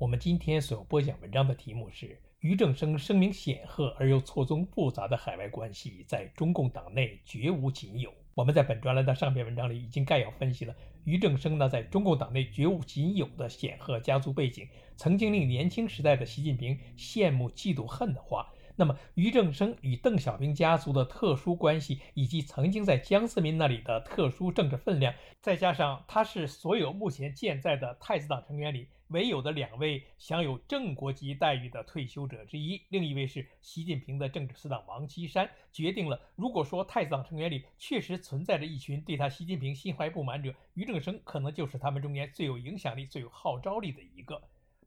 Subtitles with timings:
[0.00, 8.10] 我们今天所播讲文章的题目是：俞正声声名显赫而又错综复杂的海外关系，在中共党内绝无仅有。
[8.34, 10.74] 我们在本专栏的上篇文章里已经概要分析了
[11.04, 18.50] 俞正声呢在中共党内绝无仅有的显赫家族背景，曾经令年轻时代的习近平羡慕、嫉妒、恨的话。
[18.80, 28.88] 那么，俞正声与邓小平家族的特殊关系，以及曾经在江泽民那里的特殊政治分量，再加上他是所有目前健在的太子党成员里。
[29.08, 44.40] 唯有的两位享有正国级待遇的退休者之一，另一位是习近平的政治死党王岐山，决定了，如果说太子党成员里确实存在着一群对他习近平心怀不满者，俞正声可能就是他们中间最有影响力、最有号召力的一个。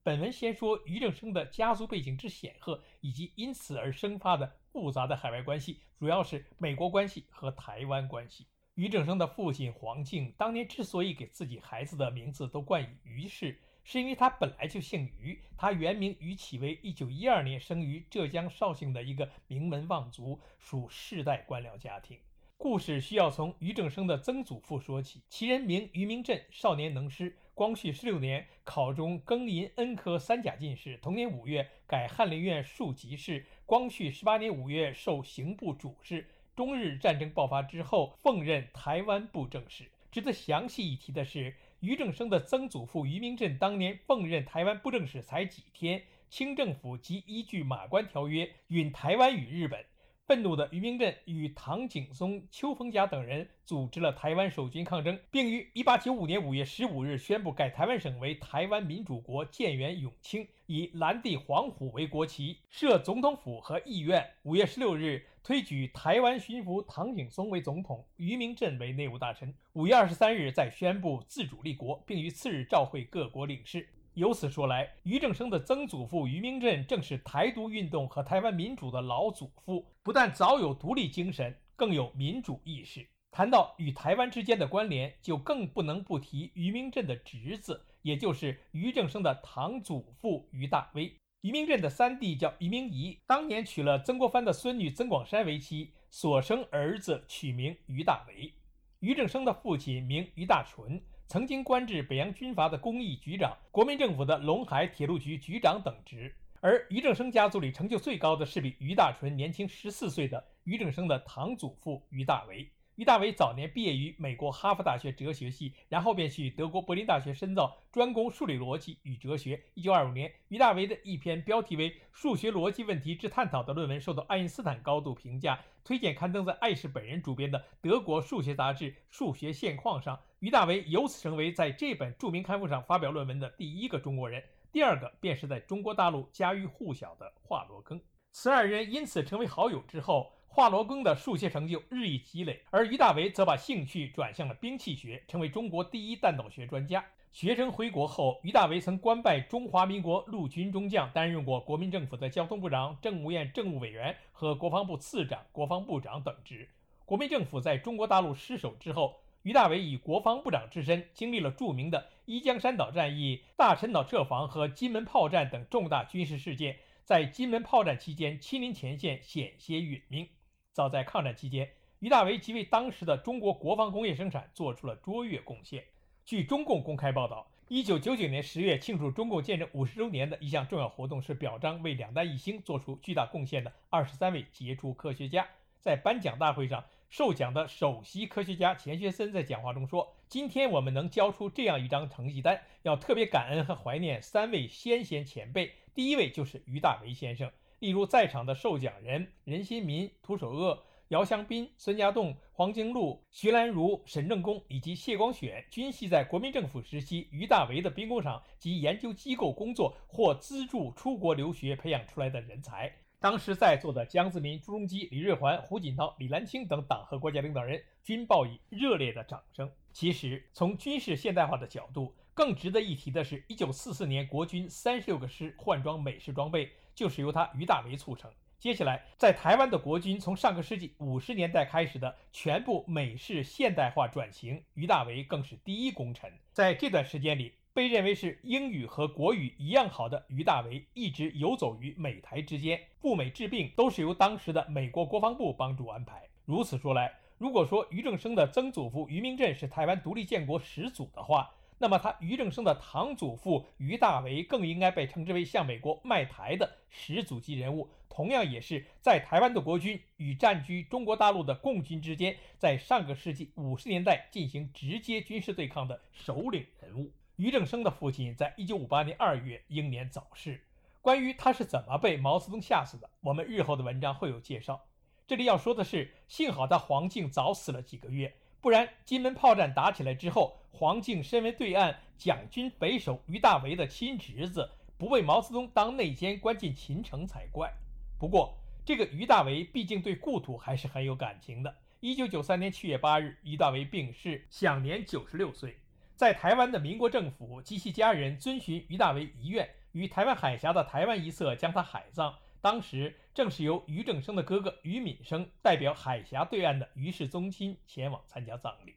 [0.06, 8.46] 本文先说俞正声的家族背景之显赫，以及因此而生发的复杂的海外关系，主要是美国关系和台湾关系。
[8.76, 13.58] 俞正声的父亲黄敬当年之所以给自己孩子的名字都冠以俞氏。
[13.86, 22.20] 是因为他本来就姓俞，他原名俞启威，一九一二年生于浙江绍兴的一个名门望族，属世代官僚家庭。
[22.58, 27.38] 故事需要从俞正声的曾祖父说起，其人名俞明振，少年能诗。
[27.56, 33.46] 光绪十六年考中庚寅恩科三甲进士，同年五月改翰林院庶吉士。
[33.66, 36.28] 光绪十八年五月授刑部主事。
[36.56, 39.86] 中日战争爆发之后，奉任台湾布政使。
[40.12, 41.56] 值得详细一提的是。
[41.82, 49.86] 俞正声的曾祖父俞明振当年奉任台湾布政使才几天，清政府即依据《马关条约》允台湾与日本。
[50.26, 64.26] 愤怒的俞明震与唐景崧、邱逢甲等人组织了台湾守军抗争，并于1895年5月15日宣布改台湾省为台湾民主国，建元永清，以蓝地黄虎为国旗，设总统府和议院。
[64.44, 65.26] 5月16日。
[65.44, 69.54] 推举台湾巡抚唐景崧为总统，俞明震为内务大臣。
[69.74, 73.90] 五月二十三日，再宣布自主立国，并于次日召会各国领事。
[74.16, 83.08] 由此说来，俞正声的曾祖父俞明震正是台独运动和台湾民主的老祖父，不但早有独立精神，更有民主意识。
[83.32, 91.12] 谈到与台湾之间的关联，就更不能不提俞明震的侄子，也就是俞正声的堂祖父俞大威。
[91.42, 98.54] 俞明震的三弟叫俞明仪，当年娶了曾国藩的孙女曾广珊为妻，所生儿子取名俞大为。
[99.00, 106.34] 俞正声的父亲名俞大纯，曾经官至北洋军阀的工艺局长、国民政府的陇海铁路局局长等职。
[106.62, 112.72] 而俞正声家族里成就最高的是比俞大纯年轻十四岁的俞正声的堂祖父俞大为。
[112.96, 119.60] 于大维早年毕业于美国哈佛大学哲学系，然后便去德国柏林大学深造，专攻数理逻辑与哲学。
[119.74, 130.20] 一九二五年，于大维的一篇标题为《数学逻辑问题之探讨》的论文受到爱因斯坦高度评价，推荐刊登在爱氏本人主编的德国数学杂志《数学现况》上。
[130.38, 138.00] 于大维由此成为在这本著名刊物上发表论文的第一个中国人，第二个便是在中国大陆家喻户晓的华罗庚。
[138.32, 140.32] 此二人因此成为好友之后。
[140.56, 147.04] 华罗庚的数学成就日益积累，而于大为则把兴趣转向了兵器学，成为中国第一弹道学专家。
[147.32, 156.70] 学生回国后，于大为曾官拜中华民国陆军中将，担任过国民政府的交通部长、政务院政务委员和国防部次长、国防部长等职。
[157.04, 170.30] 国民政府在中国大陆失守之后，于大为以国防部长之身，经历了著名的一江山岛战役、大陈岛撤防和金门炮战等重大军事事件，在金门炮战期间亲临前线，险些殒命。
[170.74, 171.70] 早在抗战期间，
[172.00, 175.84] 俞大维即为当时的中国国防工业生产做出了卓越贡献。
[176.26, 185.48] 据中共公开报道，一九九九年十月庆祝中共建政五十周年的一项重要活动是表彰为两弹一星做出巨大贡献的二十三位杰出科学家。
[185.80, 195.72] 在颁奖大会上，受奖的首席科学家钱学森在讲话中说：“今天我们能交出这样一张成绩单，要特别感恩和怀念三位先贤前辈。
[195.94, 197.52] 第一位就是俞大维先生。”
[197.84, 212.90] 例如，在场的受奖人任新民、涂守鄂、姚香斌、孙家栋、黄金禄、徐兰如、沈正恭以及谢光选，均系在国民政府时期于大为的兵工厂及研究机构工作或资助出国留学培养出来的人才。
[213.20, 219.70] 当时在座的江泽民、朱镕基、李瑞环、胡锦涛、李兰清等党和国家领导人均报以热烈的掌声。
[219.92, 228.32] 其实，从军事现代化的角度，更值得一提的是，1944年国军三十六个师换装美式装备，就是由他于大为促成。
[228.60, 236.32] 接下来，在台湾的国军从上个世纪五十年代开始的全部美式现代化转型，于大为更是第一功臣。
[236.54, 246.24] 在这段时间里，被认为是英语和国语一样好的于大为，一直游走于美台之间，赴美治病都是由当时的美国国防部帮助安排。
[246.46, 251.52] 如此说来，如果说于正声的曾祖父于明镇是台湾独立建国始祖的话，
[251.84, 267.12] 那么他于正声的堂祖父于大为更应该被称之为向美国卖台的始祖级人物，同样也是在台湾的国军与占据中国大陆的共军之间，在上个世纪五十年代进行直接军事对抗的首领人物。
[267.36, 270.62] 于正声的父亲在一九五八年二月英年早逝，
[271.02, 274.86] 关于他是怎么被毛泽东吓死的，我们日后的文章会有介绍。
[275.28, 278.34] 这里要说的是，幸好他黄敬早死了几个月。
[278.62, 284.68] 不然，金门炮战打起来之后，黄敬身为对岸蒋军匪首于大为的亲侄子，
[284.98, 287.72] 不被毛泽东当内奸关进秦城才怪。
[288.20, 291.74] 不过，这个于大为毕竟对故土还是很有感情的。
[292.00, 295.78] 一九九三年七月八日，于大为病逝，享年九十六岁。
[296.16, 302.34] 在台湾的民国政府及其家人遵循于大为遗愿，于台湾海峡的台湾一侧将他海葬。
[302.62, 308.96] 当时正是由于正声的哥哥于敏生代表海峡对岸的于氏宗亲前往参加葬礼。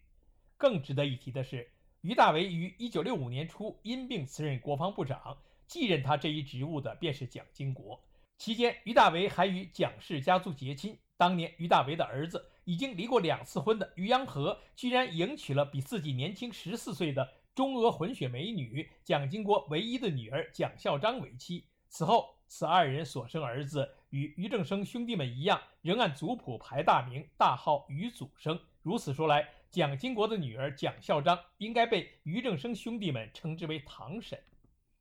[0.57, 1.71] 更值得一提的是，
[2.01, 5.37] 于大为于1965年初因病辞任国防部长，
[5.67, 8.01] 继任他这一职务的便是蒋经国。
[8.39, 10.99] 期间，于大为还与蒋氏家族结亲。
[11.17, 21.65] 当年，于大为的儿子已经离过两次婚的于洋和，居然迎娶了比自己年轻十四岁的中俄混血美女蒋经国唯一的女儿蒋孝章为妻。
[21.89, 28.61] 此后，此二人所生儿子与于正声兄弟们一样，仍按族谱排大名，大号于祖生。
[28.83, 34.39] 如此说来，蒋经国的女儿蒋孝章应该被于正声兄弟们称之为堂婶。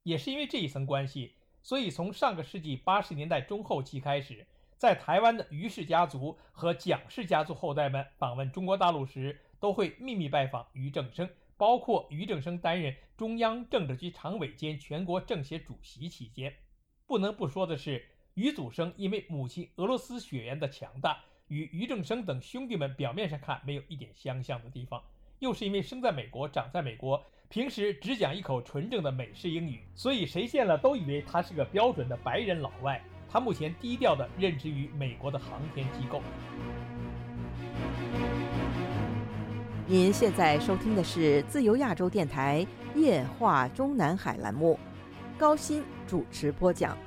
[0.04, 4.46] 也是因为这一层关系，所以从上个世纪八十年代中后期开始，
[4.78, 16.54] 在台湾的于氏家族和蒋氏家族后代们访问中国大陆时，都会秘密拜访于正声，包括于正声担任中央政治局常委兼全国政协主席期间。
[17.08, 25.02] 不能不说的是，于祖生因为母亲俄罗斯血缘的强大，与于正生等兄弟们表面上看没有一点相像的地方，
[25.40, 33.00] 又是因为生在美国、长在美国，平时只讲一口纯正的美式英语，所以谁见了都以为他是个标准的白人老外。
[33.30, 36.22] 他目前低调的任职于美国的航天机构。
[39.86, 42.66] 您现在收听的是自由亚洲电台
[42.96, 44.80] 夜话中南海栏目。
[45.38, 46.98] 高鑫主持播讲。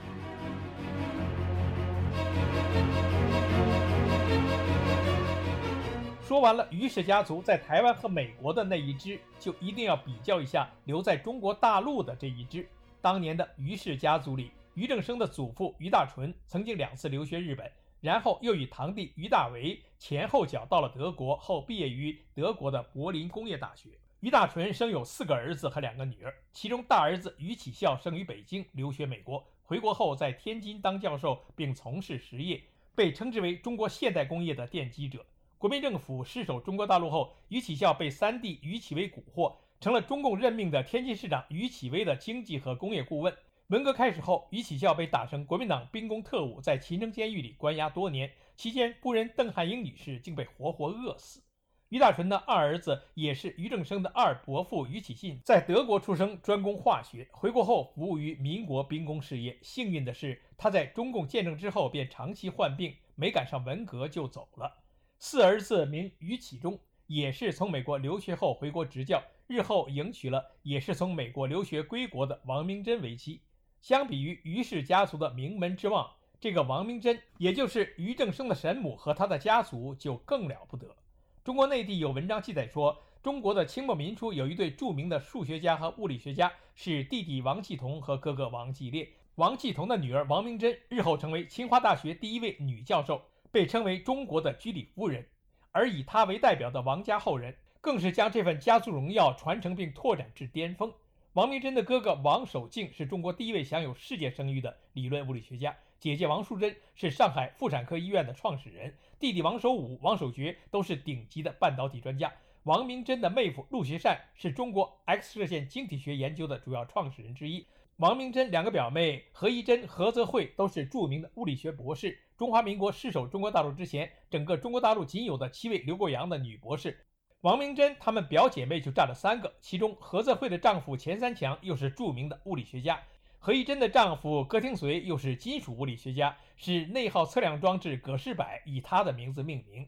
[6.29, 12.69] 说完了于氏家族在台湾和美国的那一支，就一定要比较一下留在中国大陆的这一支。
[13.01, 17.73] 当年的于氏家族里，于正声的祖父于大纯曾经两次留学日本，
[18.03, 23.89] 然后又与堂弟于大为前后脚到了德国，后毕业于德国的柏林工业大学。
[24.21, 32.63] 于大纯生有四个儿子和两个女儿，其中大儿子于启孝生于北京，留学美国，回国后在天津当教授，并从事实业，
[32.95, 35.25] 被称之为中国现代工业的奠基者。
[35.59, 43.35] 国民政府失守中国大陆后，于启孝被三弟于启威蛊惑，成了中共任命的天津市长于启威的经济和工业顾问。
[43.67, 51.43] 文革开始后，于启孝被打成国民党兵工特务，在秦城监狱里关押多年，期间夫人邓汉英女士竟被活活饿死。
[51.89, 59.59] 于大纯的二儿子也是于正声的二伯父于启信，在德国出生，专攻化学，回国后服务于民国兵工事业。
[59.61, 64.85] 幸运的是，他在中共建政之后便长期患病，没赶上文革就走了。
[65.21, 73.41] 四儿子名于启忠，也是从美国留学后回国执教，日后迎娶了也是从美国留学归国的王明珍为妻。
[73.81, 76.09] 相比于于氏家族的名门之望，
[76.41, 80.97] 这个王明珍，也就是于正声的神母和他的家族就更了不得。
[81.43, 89.09] 中国内地有文章记载说，中国的清末民初有一对著名的数学家和物理学家，是弟弟王继同和哥哥王继烈。
[89.35, 95.27] 王继同的女儿王明珍日后成为清华大学第一位女教授，被称为中国的居里夫人。
[95.73, 100.93] 而以她为代表的王家后人，更是将这份家族荣耀传承并拓展至巅峰。
[101.35, 105.77] 王明珍的哥哥王守敬是中国第一位享有世界声誉的理论物理学家。
[106.01, 112.33] 姐姐王淑珍是上海妇产科医院的创始人，弟弟王守武、王守觉都是顶级的半导体专家。
[112.65, 117.67] 王明珍的妹夫陆学善是中国 X 射线晶体学研究的主要创始人之一。
[117.99, 122.17] 王明珍两个表妹何一珍、何泽慧都是著名的物理学博士。
[122.37, 127.05] 中华民国失守中国大陆之前，整个中国大陆仅有的七位留过洋的女博士。
[127.41, 133.03] 王明珍她们表姐妹就占了三个，其中何泽慧的丈夫钱三强又是著名的物理学家，
[133.41, 139.85] 何一珍的丈夫葛廷绥又是金属物理学家，是内耗测量装置葛氏柏以他的名字命名。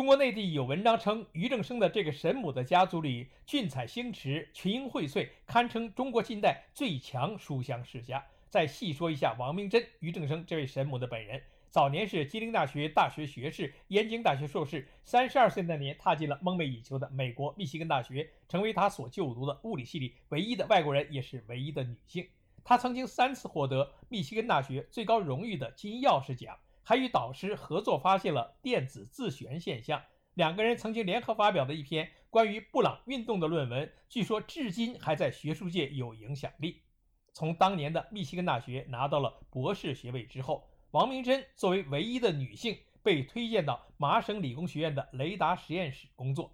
[0.00, 8.24] 中国内地有文章称，俞正声的这个神母的家族里，俊采星驰，群英荟萃，堪称中国近代最强书香世家。
[8.48, 11.42] 再细说一下王明珍、俞正声这位神母的本人。
[11.68, 22.26] 早年是吉林大学大学学士、燕京大学硕士，三十二岁那年踏进了梦寐以求的美国密西根大学，成为他所就读的物理系里唯一的外国人，也是唯一的女性。
[22.64, 26.56] 她曾经三次获得密西根大学最高荣誉的金钥匙奖，
[26.90, 30.02] 还与导师合作发现了电子自旋现象。
[30.34, 36.82] 两个人曾经联合发表的一篇关于布朗运动的论文，据说至今还在学术界有影响力。
[37.32, 40.68] 从当年的密西根大学拿到了博士学位之后。
[40.90, 46.52] 王明珍作为唯一的女性，被推荐到麻省理工学院的雷达实验室工作。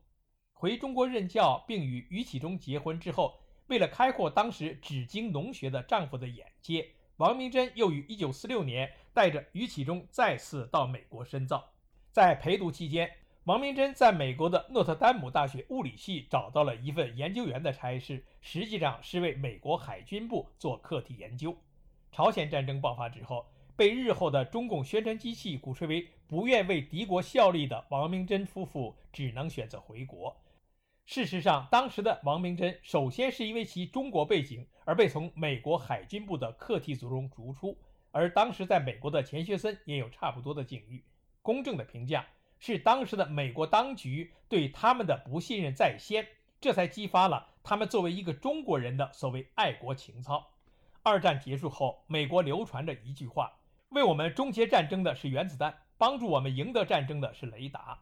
[0.53, 11.73] 回中国任教，并与于启忠结婚之后，为了开阔当时只精农学的丈夫的眼界，王明珍又于1946年带着于启忠再次到美国深造。
[12.13, 13.11] 在陪读期间，
[13.45, 21.57] 王明珍在美国的诺特丹姆大学物理系找到了一份研究员的差事，实际上是为美国海军部做课题研究。
[22.13, 23.47] 朝鲜战争爆发之后。
[23.77, 30.35] 被日后的中共宣传机器鼓吹为不愿为敌国效力的王明珍夫妇，只能选择回国。
[31.07, 37.79] 事实上，当时的王明珍首先是因为其中国背景而被从美国海军部的课题组中逐出，
[38.11, 41.05] 而当时在美国的钱学森也有差不多的境遇。
[41.43, 42.27] 公正的评价
[42.59, 46.27] 是，当时的美国当局对他们的不信任在先，
[46.61, 50.45] 这才激发了他们作为一个中国人的所谓爱国情操。
[51.05, 53.53] 二战结束后，美国流传着一句话。
[53.91, 57.97] 为我们终结战争的是原子弹，帮助我们赢得战争的是雷达。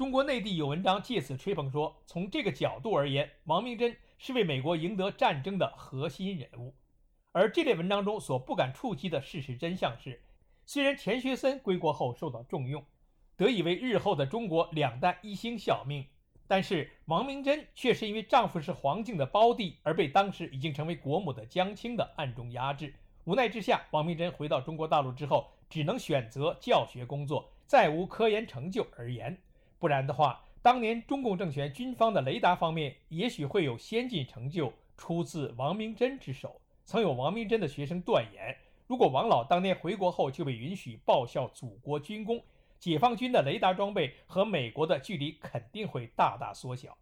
[0.00, 6.74] 中国内地有文章借此吹捧说，从这个角度而言，王明珍是为美国赢得战争的核心人物。
[7.32, 10.22] 而这类文章中所不敢触及的事实真相是，
[10.64, 12.82] 虽然钱学森归国后受到重用，
[13.36, 16.06] 得以为日后的中国两弹一星效命，
[16.48, 22.94] 但是王明珍却是因为丈夫是黄敬的胞弟，而被当时已经成为国母的江青的暗中压制。
[23.24, 29.36] 无奈之下，王明珍回到中国大陆之后，只能选择教学工作，再无科研成就而言。
[29.80, 36.60] 不然的话，当年中共政权军方的雷达方面，也许会有先进成就出自王明珍之手。
[36.84, 38.56] 曾有王明珍的学生断言，
[38.86, 42.40] 如果王老当年回国后就被允许报效祖国军功，
[42.78, 46.96] 解放军的雷达装备和美国的距离肯定会大大缩小。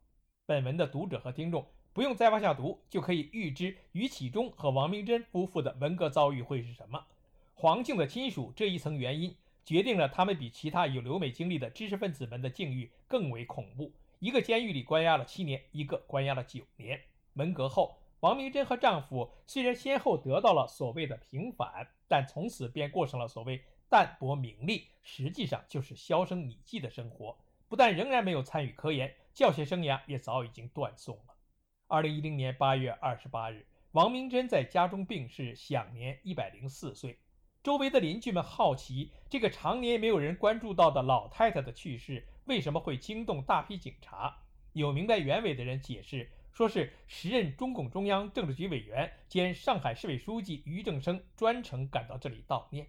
[0.47, 1.67] 本文的读者和听众。
[1.95, 7.05] 不用再往下读，就可以预知于启忠和王明珍夫妇的文革遭遇会是什么。
[7.55, 9.35] 黄敬的亲属这一层原因，
[9.69, 13.93] 决定了他们比其他有留美经历的知识分子们的境遇更为恐怖。
[14.19, 16.99] 一个监狱里关押了七年，一个关押了九年。
[17.35, 27.37] 文革后，王明珍和丈夫虽然先后得到了所谓的平反，但从此便过上了所谓淡泊名利，实际上就是销声匿迹的生活。
[27.69, 31.35] 不但仍然没有参与科研，教学生涯也早已经断送了。
[31.89, 37.19] 二零一零年八月二十八日，王明珍在家中病逝，享年一百零四岁。
[37.63, 44.39] 周围的邻居们好奇，这个常年没有人关注到的老太太的去世为什么会惊动大批警察？
[44.73, 52.87] 有明白原委的人解释，说是时任中共中央政治局委员兼上海市委书记俞正声专程赶到这里悼念。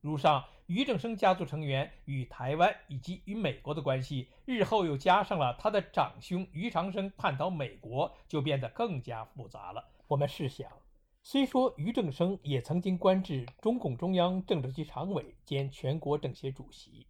[0.00, 9.88] 如上，俞正声家族成员与台湾以及与美国的关系，日后又加上了他的长兄俞长生叛逃美国，就变得更加复杂了。
[10.08, 10.68] 我们试想，
[11.26, 17.06] 虽说俞正声也曾经官至中共中央政治局常委兼全国政协主席，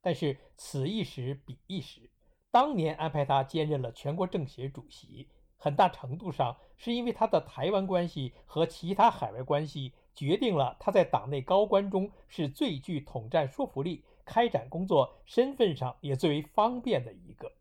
[0.00, 2.10] 但是此一时彼一时，
[2.50, 9.92] 当年安排他兼任了全国政协主席，很大程度上是因为他的台湾关系和其他海外关系。
[10.14, 17.52] 决定了他在党内高官中是最具统战说服力、开展工作身份上也最为方便的一个。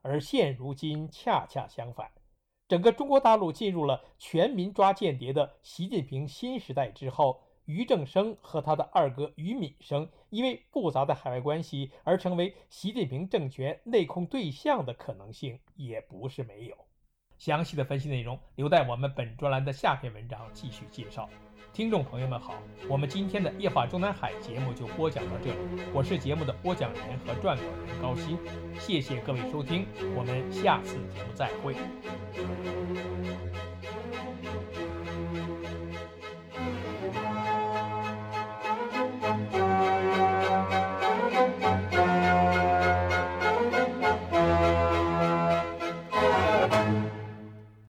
[0.00, 2.10] 而现如今恰恰相反，
[2.68, 16.76] 整个中国大陆进入了全民抓间谍的习近平新时代之后，俞正声和他的二哥俞敏生因为复杂的海外关系而成为习近平政权内控对象的可能性也不是没有。
[17.38, 21.28] 详细的分析内容，留待我们本专栏的下篇文章继续介绍。
[21.72, 22.54] 听众朋友们好，
[22.88, 25.56] 我们今天的《夜话中南海》节目就播讲到这里。
[25.92, 28.38] 我是节目的播讲人和撰稿人高鑫，
[28.78, 31.74] 谢谢各位收听，我们下次节目再会。